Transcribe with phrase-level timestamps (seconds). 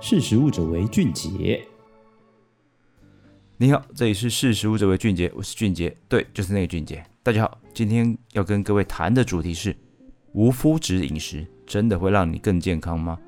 [0.00, 1.60] 识食物者为俊杰。
[3.56, 7.04] 你好，这里是识食物者为俊杰，我是俊杰，对，就是那个俊杰。
[7.20, 9.76] 大家好，今天要跟各位谈的主题是
[10.34, 13.18] 无麸质饮食真的会让你更健康吗？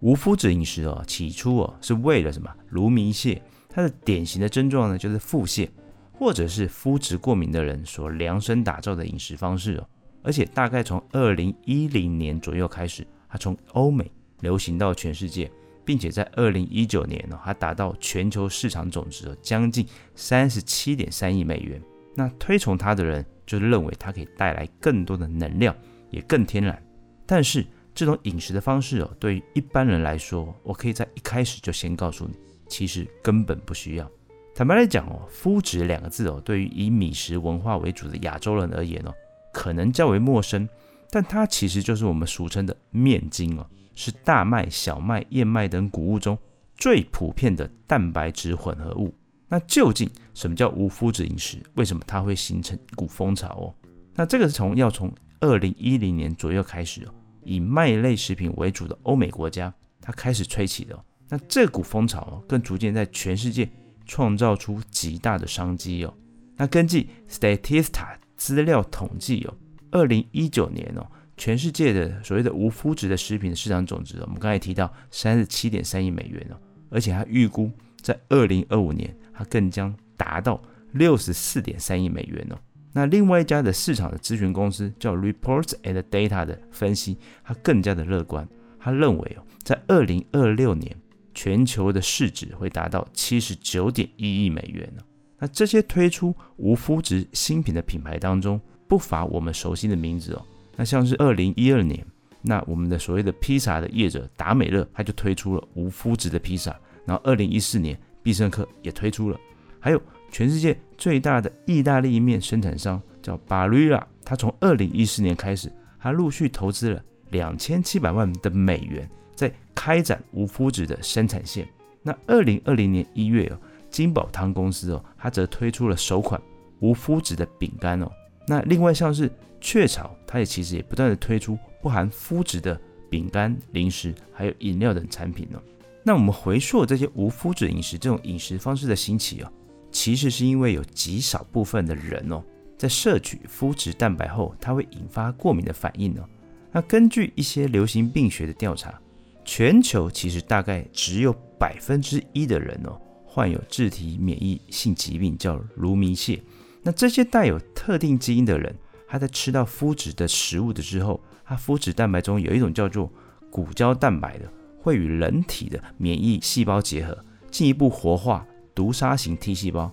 [0.00, 2.50] 无麸质饮食哦，起初哦是为了什么？
[2.70, 5.68] 卢迷蟹，它的典型的症状呢就是腹泻，
[6.14, 9.86] 或者是麸质过敏的人所量身打造的饮食方式哦。
[10.22, 14.10] 而且大概从二零一零年左右开始，它从欧美
[14.40, 15.52] 流行到全世界。
[15.84, 21.80] 并且在二零一九年呢，它达到全球市场总值的将近三十七点三亿美元。
[22.14, 25.74] 那推崇它的人就认为它可以带来更多的能量，
[26.10, 26.80] 也更天然。
[27.26, 32.34] 但是这种饮食的方式哦，对于一般人来说，我可以在一开始就先告诉你，
[32.68, 34.10] 其实根本不需要。
[34.54, 39.12] 坦白来讲哦，麸质两个字哦，对于以米食文化为主的亚洲人而言哦，
[39.52, 40.68] 可能较为陌生。
[41.10, 43.66] 但它其实就是我们俗称的面筋哦。
[43.94, 46.36] 是大麦、小麦、燕麦等谷物中
[46.76, 49.14] 最普遍的蛋白质混合物。
[49.48, 51.58] 那究竟什么叫无麸质饮食？
[51.74, 53.74] 为什么它会形成一股风潮哦？
[54.14, 60.98] 那这个是从要从二零一零年左右开始哦，以麦类食品为主的欧美国家，它开始吹起的。
[61.28, 63.70] 那这股风潮哦，更逐渐在全世界
[64.06, 66.12] 创造出极大的商机哦。
[66.56, 69.54] 那根据 Statista 资料统计哦，
[69.90, 71.06] 二零一九年哦。
[71.36, 76.56] 全世界的所谓的无麸质的食品的市场总值，我们刚才提到三十七点三亿美元哦，
[76.90, 80.62] 而且它预估在二零二五年，它更将达到
[80.92, 82.58] 六十四点三亿美元哦。
[82.92, 90.96] 那另外一家的市场的咨询公司叫 Reports and Data 的分析，它更加的乐观，他认为哦，在二零二六年，
[91.34, 95.02] 全球的市值会达到七十九点一亿美元哦。
[95.40, 100.46] 那这些推出无麸质新品的品牌当中，不乏我们熟悉的名字哦。
[100.76, 102.04] 那像是二零一二年，
[102.42, 106.74] 那我们的所谓的披萨的业者达美乐，他就推出了无麸质的披萨。
[107.06, 109.38] 然后二零一四年，必胜客也推出了。
[109.78, 121.68] 还有全世界最大的意大利面生产商叫巴瑞拉，他从二零一四年开始，他陆续投资了两千七百万的美元，在开展无麸质的生产线。
[122.02, 123.58] 那二零二零年一月哦，
[123.90, 126.40] 金宝汤公司哦，它则推出了首款
[126.80, 128.10] 无麸质的饼干哦。
[128.46, 132.78] 那另外像是雀巢，它也其实也不断的推出不含麸质的
[133.08, 135.60] 饼干、零食，还有饮料等产品呢。
[136.02, 139.50] 那我们回溯这些无麸质饮食这种饮食方式的兴起哦，
[139.90, 142.44] 其实是因为有极少部分的人哦，
[142.76, 146.28] 在摄取麸质蛋白后，它会引发过敏的反应哦。
[146.70, 149.00] 那根据一些流行病学的调查，
[149.44, 156.42] 全球其实大概只有百分之一的人哦，患有自体免疫性疾病，叫卢迷蟹。
[156.84, 158.76] 那这些带有特定基因的人，
[159.08, 163.10] 他在吃到麸质的食物的之后，他麸质蛋白中有一种叫做
[163.50, 164.46] 骨胶蛋白的，
[164.78, 169.90] 会与人体的免疫细胞结合，进一步活化毒杀型 T 细胞，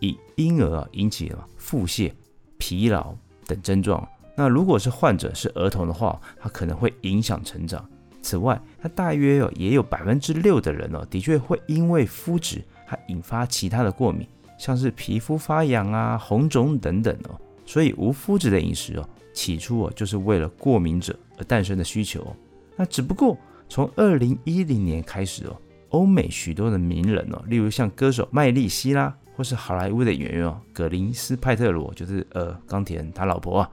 [0.00, 2.12] 以因而啊引起了腹泻、
[2.58, 3.14] 疲劳
[3.46, 4.06] 等症状。
[4.36, 7.88] 那如果是患者是儿童的话，他可能会影响成长。
[8.20, 14.26] 此外，他大约有也有百分之六的人哦，的确会因为麸质，它引发其他的过敏。
[14.64, 22.34] 像是皮肤发痒啊、红肿等等哦，所以无麸质的饮食哦，起初哦就是为了过敏者而诞生的需求哦。
[22.74, 23.36] 那只不过
[23.68, 25.54] 从二零一零年开始哦，
[25.90, 33.70] 欧美许多的名人哦，例如像歌手麦莉希拉，或是好莱坞的演员哦，葛林斯派特罗，就是呃钢铁人他老婆啊，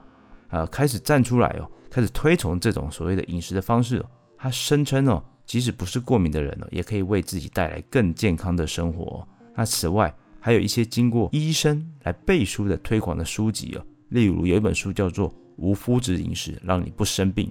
[0.50, 4.04] 呃开始站出来哦，开始推崇这种所谓的饮食的方式哦。
[4.36, 9.28] 他声称哦，即使不是过敏的人哦，也可以为自己带来更健康的生活哦。
[9.54, 10.14] 那此外，
[10.44, 17.46] 还有一些经过医生来背书的推广的书籍哦，例如有一本书叫做《无麸质饮食让你不生病》，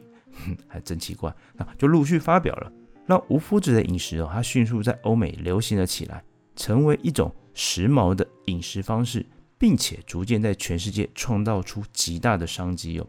[0.45, 2.69] 哼，还真奇怪，那就陆续发表了，
[3.05, 6.21] 让无麸质的饮食哦，它迅速在欧美流行了起来，
[6.57, 9.25] 成为一种时髦的饮食方式，
[9.57, 13.07] 并且逐渐在全世界创造出极大的商机哦。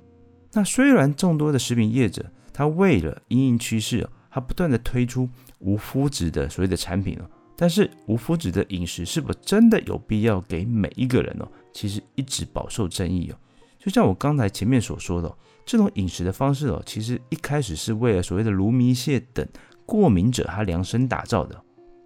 [0.53, 5.28] 那虽然众多的食品业者，他为了因应趋势，他不断的推出
[5.58, 7.28] 无麸质的所谓的产品哦。
[7.62, 11.47] 但是无麸质的饮食是否真的有必要给每一个人哦？
[11.73, 13.38] 其实一直饱受争议哦。
[13.79, 15.32] 就像我刚才前面所说的，
[15.64, 19.47] 这种饮食的方式哦，其实一开始是为了所谓的卢米蟹等
[19.87, 21.56] 过敏者他量身打造的。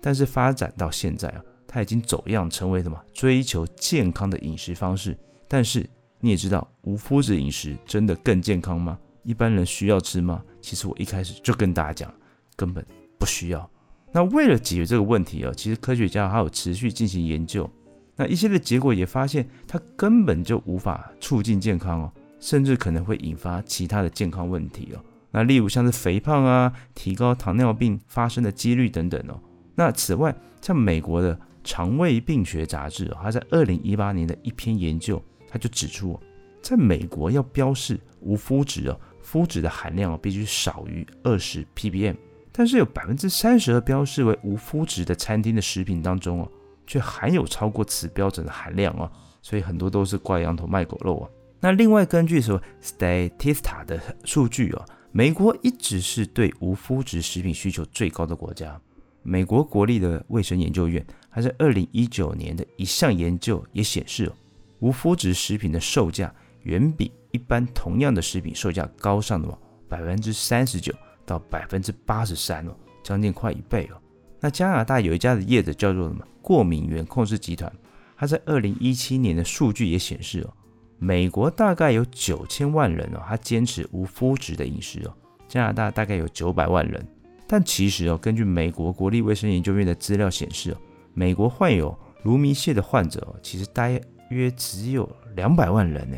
[0.02, 3.02] 但是发展到现在啊，它已经走样成为什么？
[3.14, 5.16] 追求健康的饮食方式。
[5.48, 5.88] 但是
[6.20, 8.98] 你也知道，无麸质饮食真的更健康吗？
[9.22, 10.42] 一般人需要吃吗？
[10.60, 12.14] 其实我一开始就跟大家讲，
[12.56, 12.84] 根本
[13.18, 13.70] 不需要。
[14.12, 17.70] 那为了解决这个问题啊，其实科学家还有持续进行研究。
[18.16, 25.04] 那一些的结果也发现，它根本就无法促进健康哦，甚至可能会引发其他的健康问题哦。
[25.30, 29.38] 那例如像是肥胖啊，提高糖尿病发生的几率等等哦。
[29.74, 36.18] 那此外，像美国的肠胃病学杂志哦，它在二零一八年的一篇研究，它就指出，
[36.62, 42.16] 在美国要标示无麸质哦，麸质的含量哦必须少于二十 ppm，
[42.58, 46.50] 但是有百分之三十二标示为无麸质的餐厅的食品当中哦，
[46.86, 49.10] 却含有超过此标准的含量哦，
[49.42, 51.28] 所以很多都是挂羊头卖狗肉啊。
[51.60, 54.82] 那另外根据说 Statista 的数据哦，
[55.12, 58.80] 美国一直是对无麸质食品需求最高的国家。
[59.22, 64.32] 美国国立的卫生研究院，它在二零一九年的一项研究也显示哦，
[64.78, 69.58] 无麸质食品的售价远比一般同样的食品售价高上了
[69.88, 70.94] 百分之三十九
[71.26, 74.00] 到百分之八十三哦，将近快一倍哦。
[74.40, 77.70] 那加拿大有一家的业者叫做什么过敏原控制集团，
[78.16, 80.52] 它在二零一七年的数据也显示哦，
[80.98, 85.12] 美国大概有九千万人哦，他坚持无麸质的饮食哦，
[85.48, 87.04] 加拿大大概有九百万人。
[87.48, 90.76] 但其实哦，根据美国国立卫生研究院的资料显示哦，
[91.14, 93.88] 美国患有卢米泻的患者哦，其实大
[94.30, 96.16] 约只有两百万人呢。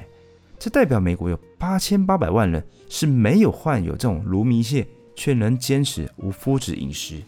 [0.58, 4.84] 这代表美国有八千八百万人是没有患有这种卢米泻，
[5.18, 7.20] 却能坚持无麸质饮食，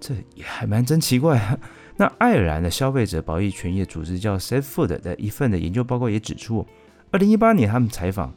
[0.00, 1.58] 这也还蛮真奇怪啊。
[1.98, 6.66] 那爱尔兰的消费者保育权益组织叫 Safe Food 的一份的研究报告也指出，
[7.10, 8.34] 二零一八年他们采访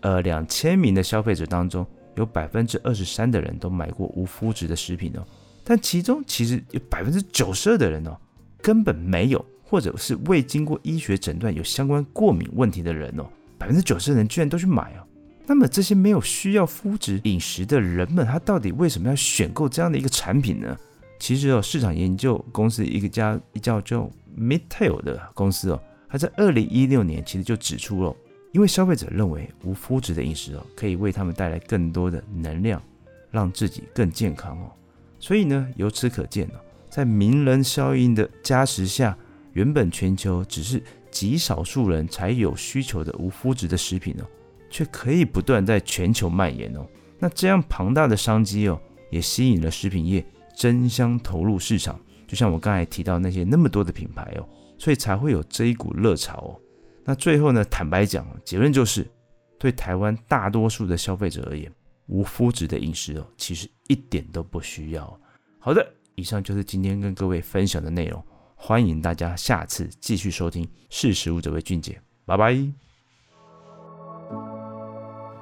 [0.00, 1.84] 呃两千名的消费者当中。
[2.16, 5.24] 有百分之二十三的人都买过无麸质的食品哦，
[5.62, 8.18] 但其中其实有百分之九十二的人哦，
[8.60, 13.24] 根本没有，或者是未经过医学诊断有相关过敏问题的人哦，
[13.56, 15.06] 百分之九十的人居然都去买哦。
[15.48, 20.76] 那么这些没有需要麸质饮食的人们，他到底为什么要选购这样的一个产品呢？
[21.18, 24.08] 其实哦，市场研究公司一个家一叫叫
[24.38, 28.14] Mintel 的公司哦，他在二零一六年其实就指出了。
[28.52, 32.82] 因为消费者认为无麸质的饮食哦，可以为他们带来更多的能量，
[33.30, 34.70] 让自己更健康哦。
[35.18, 36.60] 所以呢，由此可见哦，
[36.90, 39.16] 在名人效应的加持下，
[39.54, 44.24] 原本全球只是极少数人才有需求的无麸质的食品哦，
[44.70, 46.86] 却可以不断在全球蔓延哦。
[47.18, 48.80] 那这样庞大的商机哦，
[49.10, 50.24] 也吸引了食品业
[50.56, 51.98] 争相投入市场。
[52.26, 54.48] 就像我刚才提到那些那么多的品牌哦，
[54.78, 56.60] 所以才会有这一股热潮哦。
[57.04, 59.10] 那最后呢，坦白讲，结论就是，
[59.58, 61.72] 对台湾大多数的消费者而言，
[62.06, 65.20] 无麸质的饮食哦，其实一点都不需要。
[65.58, 65.84] 好的，
[66.16, 68.22] 以上就是今天跟各位分享的内容，
[68.54, 70.68] 欢迎大家下次继续收听。
[70.90, 72.87] 识食物者为俊杰，拜拜。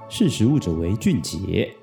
[0.08, 1.74] 识时务者为俊杰。